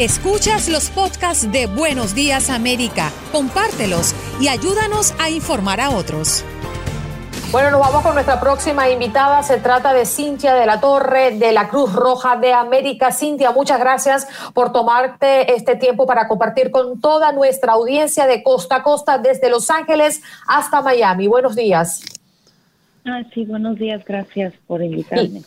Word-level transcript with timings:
Escuchas 0.00 0.68
los 0.68 0.90
podcasts 0.90 1.52
de 1.52 1.68
Buenos 1.68 2.16
Días 2.16 2.50
América, 2.50 3.12
compártelos 3.30 4.12
y 4.40 4.48
ayúdanos 4.48 5.14
a 5.20 5.30
informar 5.30 5.80
a 5.80 5.90
otros. 5.90 6.44
Bueno, 7.52 7.70
nos 7.70 7.78
vamos 7.78 8.02
con 8.02 8.14
nuestra 8.14 8.40
próxima 8.40 8.90
invitada. 8.90 9.44
Se 9.44 9.58
trata 9.58 9.92
de 9.92 10.04
Cintia 10.04 10.56
de 10.56 10.66
la 10.66 10.80
Torre 10.80 11.38
de 11.38 11.52
la 11.52 11.68
Cruz 11.68 11.92
Roja 11.92 12.34
de 12.34 12.52
América. 12.52 13.12
Cintia, 13.12 13.52
muchas 13.52 13.78
gracias 13.78 14.26
por 14.52 14.72
tomarte 14.72 15.54
este 15.54 15.76
tiempo 15.76 16.08
para 16.08 16.26
compartir 16.26 16.72
con 16.72 17.00
toda 17.00 17.30
nuestra 17.30 17.74
audiencia 17.74 18.26
de 18.26 18.42
costa 18.42 18.76
a 18.78 18.82
costa, 18.82 19.18
desde 19.18 19.48
Los 19.48 19.70
Ángeles 19.70 20.22
hasta 20.48 20.82
Miami. 20.82 21.28
Buenos 21.28 21.54
días. 21.54 22.02
Ah, 23.04 23.22
sí, 23.32 23.44
buenos 23.44 23.78
días. 23.78 24.04
Gracias 24.04 24.54
por 24.66 24.82
invitarme. 24.82 25.42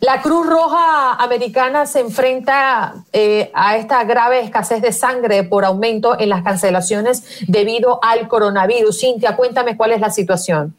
La 0.00 0.22
Cruz 0.22 0.46
Roja 0.46 1.14
Americana 1.14 1.84
se 1.84 2.00
enfrenta 2.00 3.04
eh, 3.12 3.50
a 3.52 3.76
esta 3.76 4.02
grave 4.04 4.40
escasez 4.40 4.80
de 4.80 4.92
sangre 4.92 5.44
por 5.44 5.66
aumento 5.66 6.18
en 6.18 6.30
las 6.30 6.42
cancelaciones 6.42 7.44
debido 7.46 8.00
al 8.02 8.26
coronavirus. 8.26 8.98
Cintia, 8.98 9.36
cuéntame 9.36 9.76
cuál 9.76 9.92
es 9.92 10.00
la 10.00 10.08
situación. 10.08 10.74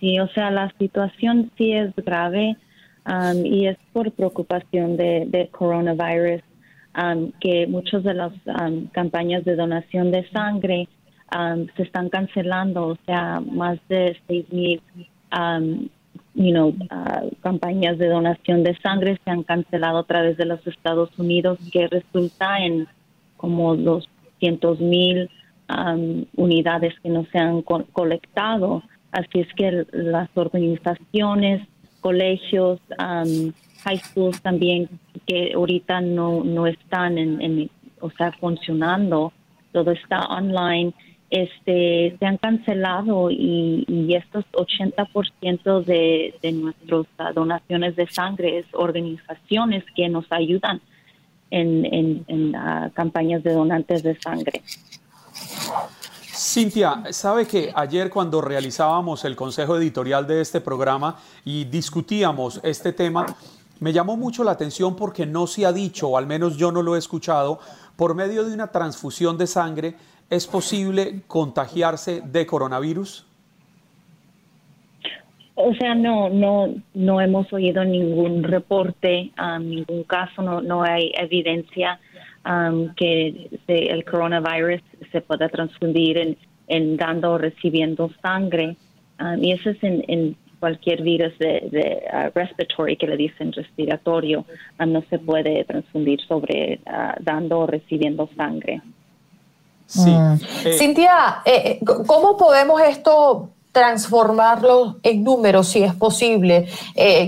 Sí, 0.00 0.18
o 0.18 0.26
sea, 0.28 0.50
la 0.50 0.72
situación 0.76 1.52
sí 1.56 1.72
es 1.72 1.94
grave 1.94 2.56
um, 3.06 3.46
y 3.46 3.68
es 3.68 3.78
por 3.92 4.10
preocupación 4.10 4.96
de, 4.96 5.48
coronavirus 5.52 6.42
um, 7.00 7.30
que 7.40 7.68
muchas 7.68 8.02
de 8.02 8.14
las 8.14 8.32
um, 8.46 8.88
campañas 8.88 9.44
de 9.44 9.54
donación 9.54 10.10
de 10.10 10.28
sangre 10.30 10.88
se 11.76 11.82
están 11.82 12.08
cancelando, 12.08 12.88
o 12.88 12.98
sea, 13.04 13.40
más 13.40 13.78
de 13.88 14.16
seis 14.26 14.46
mil 14.50 14.80
you 16.38 16.52
know, 16.52 16.68
uh, 16.68 17.28
campañas 17.42 17.98
de 17.98 18.06
donación 18.06 18.62
de 18.62 18.76
sangre 18.78 19.18
se 19.24 19.30
han 19.30 19.42
cancelado 19.42 19.98
a 19.98 20.04
través 20.04 20.36
de 20.36 20.44
los 20.44 20.64
Estados 20.66 21.10
Unidos, 21.18 21.58
que 21.72 21.88
resulta 21.88 22.58
en 22.64 22.86
como 23.36 23.76
200 23.76 24.80
mil 24.80 25.28
unidades 26.36 26.94
que 27.02 27.10
no 27.10 27.26
se 27.30 27.38
han 27.38 27.60
colectado. 27.60 28.82
Así 29.10 29.40
es 29.40 29.48
que 29.54 29.84
las 29.92 30.30
organizaciones, 30.34 31.66
colegios, 32.00 32.80
high 32.98 33.98
schools 33.98 34.40
también, 34.40 34.88
que 35.26 35.52
ahorita 35.54 36.00
no, 36.00 36.42
no 36.42 36.66
están 36.66 37.18
en, 37.18 37.70
o 38.00 38.10
sea, 38.10 38.32
funcionando, 38.32 39.32
todo 39.72 39.90
está 39.90 40.20
online, 40.26 40.94
este, 41.30 42.16
se 42.18 42.26
han 42.26 42.38
cancelado 42.38 43.30
y, 43.30 43.84
estos 44.14 44.44
80% 44.52 45.84
de, 45.84 46.34
de 46.42 46.52
nuestras 46.52 47.34
donaciones 47.34 47.94
de 47.94 48.06
sangre 48.08 48.58
es 48.58 48.66
organizaciones 48.72 49.84
que 49.94 50.08
nos 50.08 50.24
ayudan 50.30 50.80
en, 51.50 51.84
en, 51.84 52.24
en 52.26 52.52
campañas 52.94 53.42
de 53.42 53.52
donantes 53.52 54.02
de 54.02 54.18
sangre. 54.18 54.62
Cintia, 56.34 57.02
sabe 57.10 57.46
que 57.46 57.72
ayer 57.74 58.10
cuando 58.10 58.40
realizábamos 58.40 59.24
el 59.24 59.36
consejo 59.36 59.76
editorial 59.76 60.26
de 60.26 60.40
este 60.40 60.60
programa 60.60 61.16
y 61.44 61.64
discutíamos 61.64 62.60
este 62.62 62.92
tema, 62.92 63.26
me 63.80 63.92
llamó 63.92 64.16
mucho 64.16 64.44
la 64.44 64.52
atención 64.52 64.96
porque 64.96 65.26
no 65.26 65.46
se 65.46 65.66
ha 65.66 65.72
dicho, 65.72 66.08
o 66.08 66.16
al 66.16 66.26
menos 66.26 66.56
yo 66.56 66.72
no 66.72 66.82
lo 66.82 66.96
he 66.96 66.98
escuchado, 66.98 67.60
por 67.96 68.14
medio 68.14 68.44
de 68.44 68.54
una 68.54 68.68
transfusión 68.68 69.36
de 69.36 69.46
sangre, 69.46 69.96
¿es 70.30 70.46
posible 70.46 71.22
contagiarse 71.26 72.20
de 72.20 72.46
coronavirus? 72.46 73.26
O 75.60 75.74
sea, 75.74 75.92
no, 75.94 76.28
no, 76.28 76.72
no 76.94 77.20
hemos 77.20 77.52
oído 77.52 77.84
ningún 77.84 78.44
reporte, 78.44 79.32
um, 79.42 79.68
ningún 79.68 80.04
caso, 80.04 80.40
no, 80.40 80.60
no 80.60 80.84
hay 80.84 81.10
evidencia 81.16 81.98
um, 82.46 82.94
que 82.94 83.50
el 83.66 84.04
coronavirus 84.04 84.80
se 85.10 85.20
pueda 85.20 85.48
transfundir 85.48 86.36
en, 86.68 86.96
dando 86.96 87.32
o 87.32 87.38
recibiendo 87.38 88.08
sangre. 88.22 88.76
Um, 89.18 89.42
y 89.42 89.50
eso 89.50 89.70
es 89.70 89.78
en, 89.82 90.36
cualquier 90.60 91.02
virus 91.02 91.36
de, 91.38 91.68
de 91.70 92.02
uh, 92.12 92.30
respiratory 92.36 92.96
que 92.96 93.06
le 93.06 93.16
dicen 93.16 93.52
respiratorio, 93.52 94.44
no 94.84 95.02
se 95.08 95.20
puede 95.20 95.62
transfundir 95.64 96.20
sobre 96.22 96.80
dando 97.20 97.60
o 97.60 97.66
recibiendo 97.68 98.28
sangre. 98.36 98.80
Sí. 99.88 100.10
Mm. 100.10 100.40
Eh, 100.64 100.78
Cintia, 100.78 101.42
eh, 101.44 101.80
eh, 101.80 101.84
¿cómo 102.06 102.36
podemos 102.36 102.80
esto 102.82 103.48
transformarlo 103.72 104.96
en 105.02 105.24
números 105.24 105.68
si 105.68 105.82
es 105.82 105.94
posible? 105.94 106.68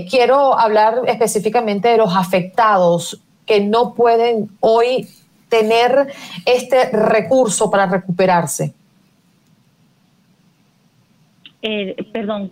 quiero 0.09 0.57
hablar 0.57 1.01
específicamente 1.07 1.89
de 1.89 1.97
los 1.97 2.15
afectados 2.15 3.19
que 3.45 3.61
no 3.61 3.93
pueden 3.93 4.49
hoy 4.59 5.07
tener 5.49 6.13
este 6.45 6.89
recurso 6.91 7.69
para 7.69 7.85
recuperarse? 7.85 8.73
Eh, 11.61 11.95
perdón, 12.11 12.51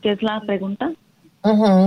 ¿qué 0.00 0.12
es 0.12 0.22
la 0.22 0.40
pregunta? 0.40 0.92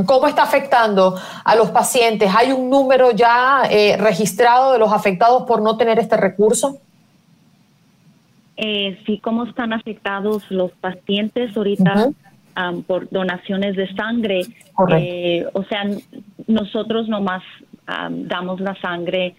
¿Cómo 0.06 0.28
está 0.28 0.44
afectando 0.44 1.20
a 1.44 1.56
los 1.56 1.72
pacientes? 1.72 2.32
¿Hay 2.36 2.52
un 2.52 2.70
número 2.70 3.10
ya 3.10 3.64
eh, 3.72 3.98
registrado 3.98 4.74
de 4.74 4.78
los 4.78 4.94
afectados 4.94 5.44
por 5.44 5.64
no 5.64 5.78
tener 5.78 5.98
este 5.98 6.16
recurso? 6.16 6.78
Eh, 8.58 9.00
sí, 9.06 9.20
¿cómo 9.20 9.46
están 9.46 9.72
afectados 9.72 10.50
los 10.50 10.72
pacientes 10.74 11.56
ahorita 11.56 12.10
por 12.88 13.08
donaciones 13.10 13.76
de 13.76 13.94
sangre? 13.94 14.42
Eh, 14.90 15.46
o 15.54 15.64
sea, 15.64 15.84
nosotros 16.48 17.08
nomás 17.08 17.44
damos 18.10 18.60
la 18.60 18.76
sangre 18.82 19.36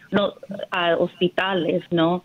a 0.71 0.97
hospitales, 0.97 1.83
¿no? 1.91 2.23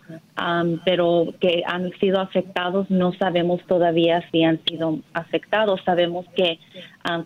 pero 0.86 1.34
que 1.38 1.62
han 1.66 1.90
sido 1.98 2.20
afectados, 2.20 2.88
no 2.90 3.12
sabemos 3.12 3.60
todavía 3.66 4.24
si 4.30 4.42
han 4.42 4.58
sido 4.64 5.00
afectados. 5.12 5.82
Sabemos 5.84 6.24
que 6.34 6.58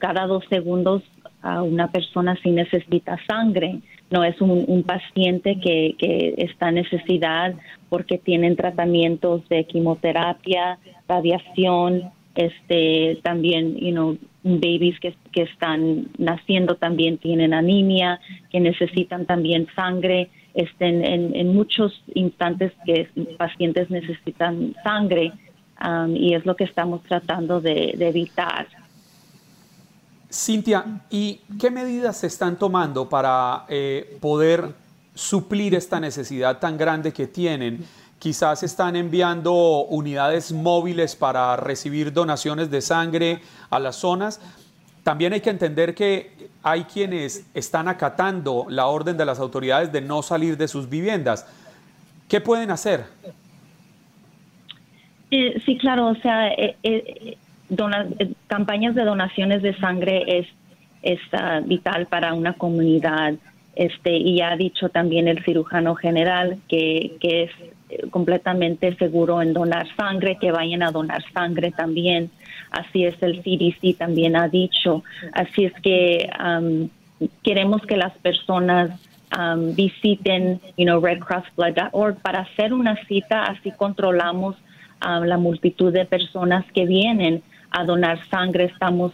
cada 0.00 0.26
dos 0.26 0.44
segundos 0.48 1.02
una 1.42 1.88
persona 1.88 2.36
sí 2.42 2.50
necesita 2.50 3.18
sangre. 3.28 3.80
No 4.10 4.24
es 4.24 4.40
un, 4.40 4.82
paciente 4.84 5.58
que, 5.60 5.94
que, 5.98 6.34
está 6.38 6.70
en 6.70 6.76
necesidad 6.76 7.54
porque 7.90 8.16
tienen 8.16 8.56
tratamientos 8.56 9.46
de 9.48 9.64
quimioterapia, 9.64 10.78
radiación, 11.06 12.10
este 12.34 13.18
también, 13.22 13.76
you 13.76 13.90
know, 13.90 14.16
babies 14.44 14.98
que, 15.00 15.14
que 15.32 15.42
están 15.42 16.08
naciendo 16.18 16.76
también 16.76 17.18
tienen 17.18 17.52
anemia, 17.52 18.20
que 18.50 18.60
necesitan 18.60 19.26
también 19.26 19.66
sangre. 19.74 20.30
Este, 20.54 20.86
en, 20.86 21.36
en, 21.36 21.54
muchos 21.54 22.02
instantes 22.14 22.72
que 22.84 23.08
pacientes 23.36 23.90
necesitan 23.90 24.74
sangre 24.82 25.32
um, 25.84 26.16
y 26.16 26.34
es 26.34 26.44
lo 26.46 26.56
que 26.56 26.64
estamos 26.64 27.02
tratando 27.02 27.60
de, 27.60 27.94
evitar. 28.00 28.66
Cintia, 30.30 30.84
¿y 31.08 31.40
qué 31.58 31.70
medidas 31.70 32.18
se 32.18 32.26
están 32.26 32.58
tomando 32.58 33.08
para 33.08 33.64
eh, 33.68 34.18
poder 34.20 34.74
suplir 35.14 35.74
esta 35.74 35.98
necesidad 36.00 36.58
tan 36.58 36.76
grande 36.76 37.12
que 37.12 37.26
tienen? 37.26 37.84
Quizás 38.18 38.62
están 38.62 38.96
enviando 38.96 39.54
unidades 39.86 40.52
móviles 40.52 41.16
para 41.16 41.56
recibir 41.56 42.12
donaciones 42.12 42.70
de 42.70 42.82
sangre 42.82 43.40
a 43.70 43.78
las 43.78 43.96
zonas. 43.96 44.40
También 45.02 45.32
hay 45.32 45.40
que 45.40 45.50
entender 45.50 45.94
que 45.94 46.50
hay 46.62 46.84
quienes 46.84 47.46
están 47.54 47.88
acatando 47.88 48.66
la 48.68 48.86
orden 48.88 49.16
de 49.16 49.24
las 49.24 49.38
autoridades 49.38 49.90
de 49.92 50.02
no 50.02 50.22
salir 50.22 50.58
de 50.58 50.68
sus 50.68 50.90
viviendas. 50.90 51.46
¿Qué 52.28 52.42
pueden 52.42 52.70
hacer? 52.70 53.06
Eh, 55.30 55.62
sí, 55.64 55.78
claro, 55.78 56.08
o 56.08 56.14
sea, 56.16 56.48
eh, 56.48 57.38
eh, 57.70 58.32
campañas 58.46 58.94
de 58.94 59.04
donaciones 59.04 59.62
de 59.62 59.76
sangre 59.76 60.46
es, 61.02 61.20
ah, 61.32 61.60
vital 61.64 62.06
para 62.06 62.34
una 62.34 62.52
comunidad. 62.54 63.34
Este, 63.74 64.16
y 64.16 64.40
ha 64.40 64.56
dicho 64.56 64.88
también 64.88 65.28
el 65.28 65.44
cirujano 65.44 65.94
general 65.94 66.58
que, 66.68 67.16
que 67.20 67.44
es 67.44 67.50
completamente 68.10 68.94
seguro 68.96 69.40
en 69.42 69.52
donar 69.52 69.86
sangre, 69.96 70.36
que 70.40 70.52
vayan 70.52 70.82
a 70.82 70.90
donar 70.90 71.22
sangre 71.32 71.70
también. 71.70 72.30
Así 72.70 73.04
es, 73.04 73.14
el 73.22 73.42
CDC 73.42 73.96
también 73.96 74.36
ha 74.36 74.48
dicho. 74.48 75.02
Así 75.32 75.64
es 75.64 75.72
que 75.82 76.28
um, 76.38 76.88
queremos 77.42 77.82
que 77.82 77.96
las 77.96 78.12
personas 78.18 78.90
um, 79.36 79.74
visiten, 79.74 80.60
you 80.76 80.84
know, 80.84 81.00
redcrossblood.org 81.00 82.20
para 82.20 82.40
hacer 82.40 82.72
una 82.72 82.96
cita, 83.06 83.44
así 83.44 83.70
controlamos 83.72 84.56
um, 85.06 85.24
la 85.24 85.38
multitud 85.38 85.92
de 85.92 86.04
personas 86.04 86.64
que 86.72 86.84
vienen 86.86 87.42
a 87.80 87.84
donar 87.84 88.18
sangre. 88.28 88.64
Estamos 88.64 89.12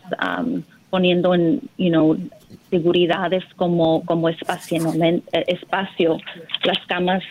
poniendo 0.91 1.35
en, 1.35 1.61
you 1.77 1.91
know, 1.91 2.17
seguridades 2.71 3.45
como, 3.57 4.05
como 4.05 4.29
espacio, 4.29 4.79
espacio, 5.33 6.19
las 6.65 6.87
camas 6.87 7.23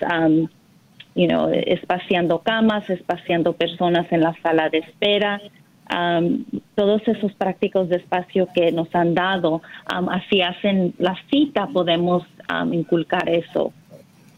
you 1.15 1.27
know, 1.27 1.49
espaciando 1.51 2.39
camas, 2.39 2.89
espaciando 2.89 3.53
personas 3.53 4.11
en 4.11 4.21
la 4.21 4.35
sala 4.41 4.69
de 4.69 4.79
espera. 4.79 5.41
todos 6.75 7.07
esos 7.07 7.33
prácticos 7.33 7.89
de 7.89 7.97
espacio 7.97 8.47
que 8.53 8.71
nos 8.71 8.93
han 8.95 9.13
dado, 9.13 9.61
así 9.85 10.41
hacen 10.41 10.93
la 10.97 11.15
cita, 11.29 11.67
podemos 11.67 12.23
inculcar 12.71 13.29
eso. 13.29 13.73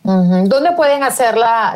¿Dónde 0.06 0.74
pueden 0.74 1.02
hacer 1.02 1.36
la, 1.36 1.74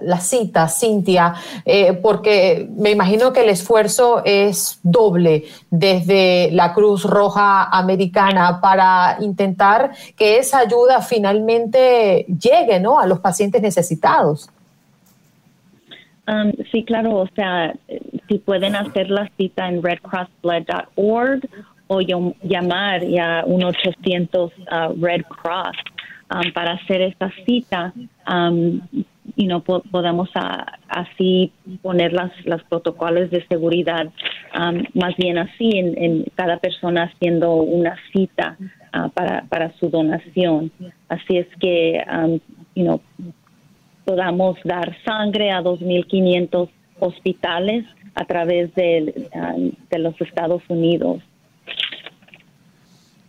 la, 0.00 0.20
cita, 0.20 0.68
Cintia? 0.68 1.34
Eh, 1.64 1.94
porque 1.94 2.68
me 2.76 2.90
imagino 2.90 3.32
que 3.32 3.42
el 3.42 3.48
esfuerzo 3.48 4.20
es 4.22 4.80
doble 4.82 5.44
desde 5.70 6.50
la 6.52 6.74
Cruz 6.74 7.04
Roja 7.04 7.64
Americana 7.64 8.60
para 8.60 9.16
intentar 9.20 9.92
que 10.14 10.36
esa 10.36 10.58
ayuda 10.58 11.00
finalmente 11.00 12.26
llegue 12.26 12.80
¿no? 12.80 13.00
a 13.00 13.06
los 13.06 13.20
pacientes 13.20 13.62
necesitados. 13.62 14.50
Um, 16.28 16.52
sí, 16.70 16.84
claro, 16.84 17.16
o 17.16 17.28
sea, 17.34 17.74
si 18.28 18.38
pueden 18.40 18.76
hacer 18.76 19.08
la 19.08 19.30
cita 19.38 19.68
en 19.68 19.82
redcrossblood.org 19.82 21.48
o 21.86 22.00
llamar 22.00 23.04
ya 23.06 23.42
un 23.46 23.64
800 23.64 24.52
uh, 24.52 25.02
Red 25.02 25.22
Cross 25.22 25.76
um, 26.30 26.52
para 26.52 26.72
hacer 26.72 27.02
esta 27.02 27.30
cita 27.46 27.92
um, 28.28 28.80
y 29.36 29.46
no 29.46 29.62
podemos 29.62 30.28
así 30.88 31.50
poner 31.82 32.12
las, 32.12 32.30
los 32.44 32.62
protocolos 32.64 33.30
de 33.30 33.44
seguridad 33.46 34.12
más 34.94 35.16
bien 35.16 35.38
así 35.38 35.70
en, 35.74 36.24
cada 36.36 36.58
persona 36.58 37.04
haciendo 37.04 37.54
una 37.54 37.96
cita 38.12 38.56
uh, 38.94 39.08
para, 39.10 39.44
para 39.48 39.72
su 39.78 39.88
donación. 39.88 40.70
Así 41.08 41.38
es 41.38 41.48
que, 41.58 42.00
you 42.76 42.84
know, 42.84 43.00
podamos 44.04 44.58
dar 44.64 44.96
sangre 45.04 45.50
a 45.50 45.62
2.500 45.62 46.68
hospitales 47.00 47.84
a 48.14 48.24
través 48.24 48.72
de, 48.74 49.28
um, 49.34 49.72
de 49.90 49.98
los 49.98 50.20
Estados 50.20 50.62
Unidos. 50.68 51.22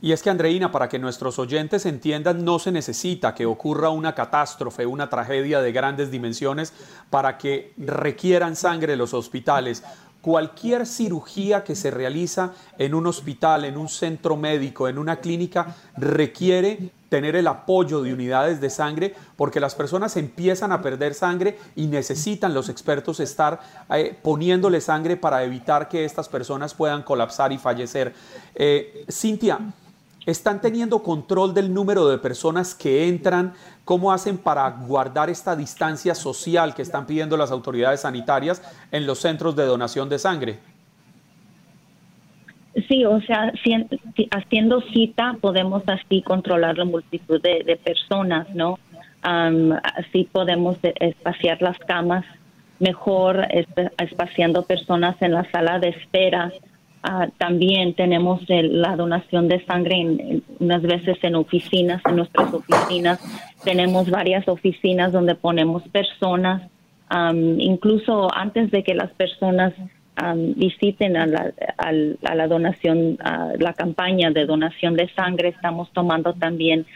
Y 0.05 0.11
es 0.11 0.21
que, 0.21 0.29
Andreina, 0.29 0.71
para 0.71 0.87
que 0.87 0.99
nuestros 0.99 1.39
oyentes 1.39 1.87
entiendan, 1.87 2.45
no 2.45 2.59
se 2.59 2.71
necesita 2.71 3.33
que 3.33 3.47
ocurra 3.47 3.89
una 3.89 4.13
catástrofe, 4.13 4.85
una 4.85 5.09
tragedia 5.09 5.61
de 5.61 5.71
grandes 5.71 6.11
dimensiones 6.11 6.73
para 7.09 7.39
que 7.39 7.73
requieran 7.75 8.55
sangre 8.55 8.97
los 8.97 9.15
hospitales. 9.15 9.81
Cualquier 10.21 10.85
cirugía 10.85 11.63
que 11.63 11.73
se 11.73 11.89
realiza 11.89 12.53
en 12.77 12.93
un 12.93 13.07
hospital, 13.07 13.65
en 13.65 13.77
un 13.77 13.89
centro 13.89 14.37
médico, 14.37 14.87
en 14.87 14.99
una 14.99 15.15
clínica, 15.15 15.75
requiere 15.97 16.91
tener 17.09 17.35
el 17.35 17.47
apoyo 17.47 18.03
de 18.03 18.13
unidades 18.13 18.61
de 18.61 18.69
sangre 18.69 19.15
porque 19.35 19.59
las 19.59 19.73
personas 19.73 20.17
empiezan 20.17 20.71
a 20.71 20.83
perder 20.83 21.15
sangre 21.15 21.57
y 21.75 21.87
necesitan 21.87 22.53
los 22.53 22.69
expertos 22.69 23.19
estar 23.19 23.59
eh, 23.89 24.15
poniéndole 24.21 24.81
sangre 24.81 25.17
para 25.17 25.43
evitar 25.43 25.89
que 25.89 26.05
estas 26.05 26.29
personas 26.29 26.75
puedan 26.75 27.01
colapsar 27.01 27.51
y 27.51 27.57
fallecer. 27.57 28.13
Eh, 28.53 29.05
Cintia, 29.09 29.59
¿están 30.25 30.61
teniendo 30.61 31.03
control 31.03 31.53
del 31.53 31.73
número 31.73 32.07
de 32.07 32.17
personas 32.17 32.73
que 32.75 33.07
entran? 33.07 33.53
¿Cómo 33.83 34.11
hacen 34.11 34.37
para 34.37 34.69
guardar 34.69 35.29
esta 35.29 35.55
distancia 35.55 36.15
social 36.15 36.73
que 36.73 36.81
están 36.81 37.05
pidiendo 37.05 37.37
las 37.37 37.51
autoridades 37.51 38.01
sanitarias 38.01 38.61
en 38.91 39.05
los 39.05 39.19
centros 39.19 39.55
de 39.55 39.65
donación 39.65 40.09
de 40.09 40.19
sangre? 40.19 40.59
Sí, 42.89 43.05
o 43.05 43.21
sea, 43.21 43.53
haciendo 44.31 44.81
cita 44.81 45.37
podemos 45.39 45.83
así 45.87 46.21
controlar 46.21 46.77
la 46.77 46.85
multitud 46.85 47.41
de, 47.41 47.79
personas, 47.83 48.47
¿no? 48.53 48.79
así 49.21 50.29
podemos 50.31 50.77
espaciar 50.83 51.59
las 51.61 51.79
camas 51.79 52.25
mejor, 52.79 53.47
espaciando 53.97 54.63
personas 54.63 55.15
en 55.21 55.31
la 55.31 55.49
sala 55.51 55.79
de 55.79 55.89
espera. 55.89 56.51
Ah, 57.07 57.27
también 57.37 57.93
tenemos 57.93 58.41
la 58.47 58.95
donación 58.95 59.47
de 59.47 59.63
sangre 59.65 59.95
en, 59.95 60.43
unas 60.59 60.81
veces 60.81 61.17
en 61.21 61.35
oficinas, 61.35 62.01
en 62.03 62.15
nuestras 62.15 62.51
oficinas. 62.51 63.19
Tenemos 63.63 64.09
varias 64.09 64.47
oficinas 64.47 65.11
donde 65.11 65.35
ponemos 65.35 65.83
personas, 65.89 66.63
incluso 67.59 68.33
antes 68.35 68.71
de 68.71 68.83
que 68.83 68.95
las 68.95 69.11
personas 69.11 69.73
visiten 70.55 71.15
a 71.15 71.27
la, 71.27 71.53
a, 71.77 71.91
la 72.35 72.47
donación, 72.47 73.19
a 73.23 73.51
la 73.59 73.73
campaña 73.73 74.31
de 74.31 74.47
donación 74.47 74.95
de 74.95 75.07
sangre. 75.09 75.49
Estamos 75.49 75.91
tomando 75.93 76.33
también 76.33 76.87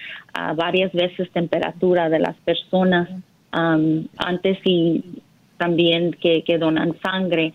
varias 0.56 0.92
veces 0.92 1.30
temperatura 1.32 2.10
de 2.10 2.18
las 2.18 2.36
personas 2.38 3.10
antes 3.52 4.58
y 4.64 5.22
también 5.60 6.14
que, 6.20 6.58
donan 6.58 6.96
sangre. 7.04 7.54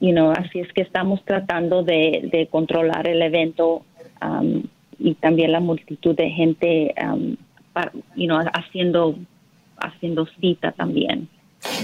You 0.00 0.12
know, 0.12 0.32
así 0.32 0.60
es 0.60 0.72
que 0.72 0.82
estamos 0.82 1.24
tratando 1.24 1.82
de, 1.82 2.48
controlar 2.50 3.06
el 3.08 3.22
evento 3.22 3.82
y 4.98 5.14
también 5.14 5.52
la 5.52 5.60
multitud 5.60 6.14
de 6.14 6.30
gente 6.30 6.94
you 8.14 8.26
know, 8.26 8.38
haciendo, 8.52 9.16
haciendo 9.78 10.26
cita 10.40 10.72
también. 10.72 11.28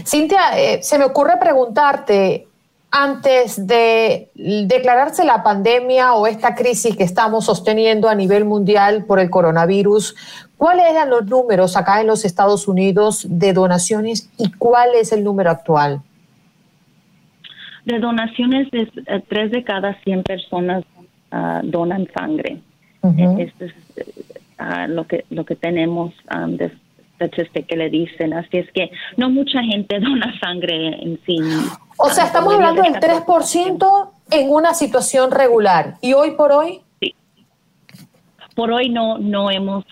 Cintia, 0.05 0.59
eh, 0.59 0.83
se 0.83 0.99
me 0.99 1.05
ocurre 1.05 1.39
preguntarte, 1.39 2.47
antes 2.91 3.67
de 3.67 4.31
declararse 4.35 5.25
la 5.25 5.43
pandemia 5.43 6.15
o 6.15 6.27
esta 6.27 6.55
crisis 6.55 6.97
que 6.97 7.05
estamos 7.05 7.45
sosteniendo 7.45 8.09
a 8.09 8.15
nivel 8.15 8.45
mundial 8.45 9.05
por 9.05 9.21
el 9.21 9.31
coronavirus, 9.31 10.17
¿cuáles 10.57 10.91
eran 10.91 11.09
los 11.09 11.27
números 11.27 11.77
acá 11.77 12.01
en 12.01 12.09
los 12.09 12.25
Estados 12.25 12.67
Unidos 12.67 13.27
de 13.29 13.53
donaciones 13.53 14.29
y 14.39 14.51
cuál 14.53 14.95
es 14.97 15.13
el 15.13 15.23
número 15.23 15.51
actual? 15.51 16.03
De 17.85 17.99
donaciones, 17.99 18.71
de, 18.71 18.91
eh, 19.07 19.23
tres 19.29 19.51
de 19.51 19.65
cada 19.65 19.95
100 20.03 20.23
personas 20.23 20.85
ah, 21.31 21.61
donan 21.65 22.09
sangre. 22.17 22.59
Esto 23.39 23.65
es 23.65 23.75
ah, 24.59 24.87
lo, 24.87 25.07
que, 25.07 25.25
lo 25.31 25.45
que 25.45 25.57
tenemos 25.57 26.13
um, 26.35 26.59
que 26.59 27.77
le 27.77 27.91
dicen. 27.91 28.33
Así 28.33 28.59
es 28.59 28.71
que 28.73 28.91
no 29.17 29.31
mucha 29.31 29.63
gente 29.63 29.99
dona 30.01 30.39
sangre 30.41 30.89
en 31.03 31.19
sí. 31.27 31.39
O 31.99 32.09
sea, 32.09 32.25
estamos 32.25 32.55
hablando 32.55 32.83
del 32.83 32.95
3% 32.95 34.11
en 34.31 34.51
una 34.51 34.75
situación 34.75 35.31
regular. 35.31 35.97
¿Y 36.01 36.13
hoy 36.15 36.33
por 36.33 36.53
hoy? 36.53 36.81
Sí. 37.01 37.15
Por 38.55 38.73
hoy 38.73 38.89
no, 38.89 39.19
no 39.19 39.51
hemos 39.51 39.85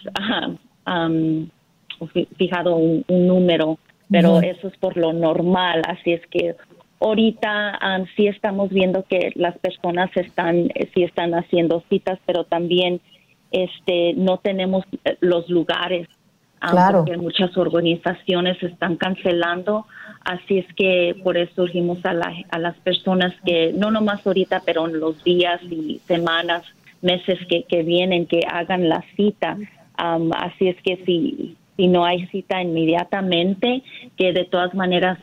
fijado 2.36 2.76
un, 2.76 3.04
número, 3.08 3.78
pero 4.10 4.40
eso 4.40 4.68
es 4.68 4.76
por 4.78 4.96
lo 4.96 5.12
normal. 5.12 5.82
Así 5.86 6.12
es 6.12 6.26
que 6.28 6.56
ahorita 7.00 7.78
sí 8.16 8.26
estamos 8.26 8.70
viendo 8.70 9.04
que 9.04 9.32
las 9.34 9.56
personas 9.58 10.10
están, 10.16 10.68
sí 10.94 11.04
están 11.04 11.34
haciendo 11.34 11.82
citas, 11.88 12.18
pero 12.26 12.44
también 12.44 13.00
este, 13.50 14.14
no 14.14 14.38
tenemos 14.38 14.84
eh, 15.04 15.16
los 15.20 15.48
lugares 15.48 16.08
claro. 16.60 17.04
porque 17.04 17.16
muchas 17.16 17.56
organizaciones 17.56 18.62
están 18.62 18.96
cancelando, 18.96 19.86
así 20.24 20.58
es 20.58 20.66
que 20.74 21.14
por 21.22 21.36
eso 21.36 21.62
urgimos 21.62 22.04
a, 22.04 22.12
a 22.50 22.58
las 22.58 22.76
personas 22.78 23.32
que, 23.44 23.72
no 23.72 23.90
nomás 23.90 24.26
ahorita, 24.26 24.62
pero 24.64 24.86
en 24.86 25.00
los 25.00 25.22
días 25.24 25.62
y 25.62 26.00
semanas, 26.06 26.62
meses 27.00 27.38
que, 27.48 27.62
que 27.62 27.82
vienen, 27.82 28.26
que 28.26 28.40
hagan 28.50 28.88
la 28.88 29.04
cita. 29.16 29.56
así 29.96 30.68
es 30.68 30.76
que 30.82 30.96
si, 31.04 31.56
si 31.78 31.86
no 31.86 32.04
hay 32.04 32.26
cita 32.26 32.60
inmediatamente, 32.60 33.84
que 34.16 34.32
de 34.32 34.44
todas 34.44 34.74
maneras 34.74 35.16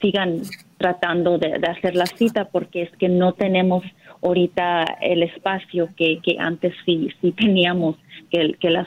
sigan 0.00 0.42
tratando 0.78 1.36
de, 1.36 1.60
hacer 1.68 1.96
la 1.96 2.06
cita 2.06 2.44
porque 2.44 2.82
es 2.82 2.90
que 2.96 3.08
no 3.08 3.32
tenemos 3.32 3.82
ahorita 4.22 4.84
el 5.00 5.24
espacio 5.24 5.88
que, 5.96 6.20
que 6.22 6.36
antes 6.38 6.72
sí, 6.86 7.10
sí 7.20 7.32
teníamos, 7.32 7.96
que, 8.30 8.54
que 8.60 8.70
las 8.70 8.86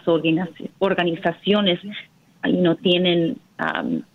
organizaciones 0.80 1.80
no 2.48 2.78
tienen 2.78 3.38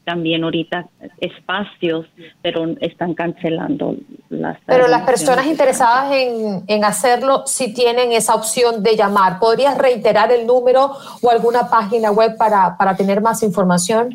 también 0.04 0.44
ahorita 0.44 0.88
espacios, 1.18 2.06
pero 2.40 2.74
están 2.80 3.14
cancelando 3.14 3.96
las. 4.32 4.58
Pero 4.66 4.88
las 4.88 5.02
personas 5.02 5.46
interesadas 5.46 6.12
en, 6.12 6.64
en, 6.66 6.84
hacerlo 6.84 7.44
sí 7.46 7.72
tienen 7.72 8.12
esa 8.12 8.34
opción 8.34 8.82
de 8.82 8.96
llamar. 8.96 9.38
¿Podrías 9.38 9.78
reiterar 9.78 10.32
el 10.32 10.46
número 10.46 10.92
o 11.20 11.30
alguna 11.30 11.68
página 11.68 12.10
web 12.10 12.36
para, 12.36 12.76
para 12.76 12.96
tener 12.96 13.20
más 13.20 13.42
información? 13.42 14.14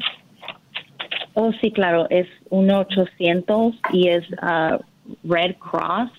Oh, 1.34 1.52
sí, 1.62 1.72
claro, 1.72 2.08
es 2.10 2.28
1-800 2.50 3.80
y 3.92 4.10
es 4.10 4.26
uh, 4.42 4.82
Red 5.24 5.56
Cross 5.58 6.12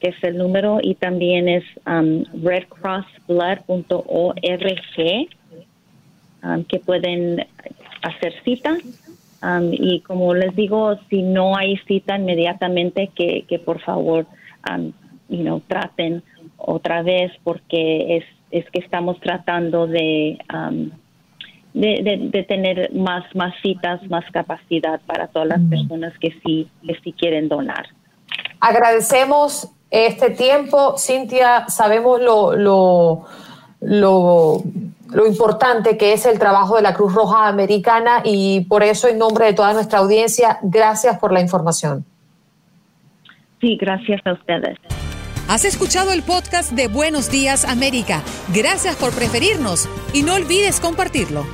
que 0.00 0.08
es 0.08 0.16
el 0.22 0.36
número, 0.36 0.78
y 0.82 0.94
también 0.94 1.48
es 1.48 1.64
um, 1.86 2.24
redcrossblood.org, 2.42 5.28
um, 6.42 6.64
que 6.64 6.78
pueden 6.80 7.46
hacer 8.02 8.34
cita. 8.44 8.76
Um, 9.46 9.72
y 9.72 10.00
como 10.00 10.34
les 10.34 10.56
digo, 10.56 10.98
si 11.08 11.22
no 11.22 11.56
hay 11.56 11.76
cita 11.86 12.16
inmediatamente, 12.16 13.10
que, 13.14 13.44
que 13.48 13.60
por 13.60 13.80
favor 13.80 14.26
um, 14.68 14.92
you 15.28 15.42
know, 15.42 15.60
traten 15.68 16.22
otra 16.56 17.02
vez, 17.02 17.30
porque 17.44 18.16
es, 18.16 18.24
es 18.50 18.68
que 18.70 18.80
estamos 18.80 19.20
tratando 19.20 19.86
de 19.86 20.38
de, 21.76 22.46
tener 22.48 22.90
más, 22.94 23.22
más 23.34 23.54
citas, 23.62 24.00
más 24.08 24.24
capacidad 24.32 24.98
para 25.06 25.28
todas 25.28 25.48
las 25.48 25.60
personas 25.68 26.14
que 26.18 26.34
sí, 26.42 26.68
que 26.86 26.98
sí 27.04 27.12
quieren 27.12 27.48
donar. 27.48 27.86
Agradecemos 28.60 29.70
este 29.90 30.30
tiempo, 30.30 30.96
Cintia, 30.96 31.68
sabemos 31.68 32.20
lo, 32.22 32.56
lo, 32.56 33.24
lo, 33.80 34.62
lo, 35.10 35.26
importante 35.26 35.96
que 35.96 36.12
es 36.12 36.26
el 36.26 36.38
trabajo 36.38 36.76
de 36.76 36.82
la 36.82 36.94
Cruz 36.94 37.14
Roja 37.14 37.48
Americana 37.48 38.22
y 38.24 38.60
por 38.66 38.82
eso 38.82 39.08
en 39.08 39.18
nombre 39.18 39.46
de 39.46 39.52
toda 39.52 39.72
nuestra 39.72 39.98
audiencia, 40.00 40.58
gracias 40.62 41.18
por 41.18 41.32
la 41.32 41.40
información. 41.40 42.04
Sí, 43.60 43.76
gracias 43.80 44.20
a 44.26 44.32
ustedes. 44.32 44.78
Has 45.48 45.64
escuchado 45.64 46.12
el 46.12 46.22
podcast 46.22 46.72
de 46.72 46.88
Buenos 46.88 47.30
Días 47.30 47.64
América. 47.64 48.22
Gracias 48.52 48.96
por 48.96 49.12
preferirnos 49.12 49.88
y 50.12 50.22
no 50.22 50.34
olvides 50.34 50.80
compartirlo. 50.80 51.44